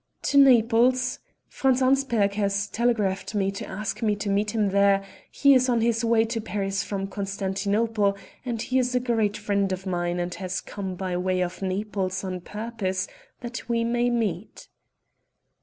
[0.23, 1.19] "To Naples.
[1.47, 5.69] Franz Arnsperg has telegraphed to me to ask me to meet him there; he is
[5.69, 10.19] on his way to Paris from Constantinople, and he is a great friend of mine
[10.19, 13.07] and has come by way of Naples on purpose
[13.41, 14.69] that we may meet."